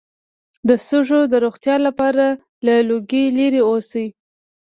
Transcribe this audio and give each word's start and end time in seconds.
د 0.67 0.69
سږو 0.87 1.21
د 1.31 1.33
روغتیا 1.45 1.75
لپاره 1.87 2.25
له 2.65 2.73
لوګي 2.89 3.25
لرې 3.37 3.61
اوسئ 3.69 4.07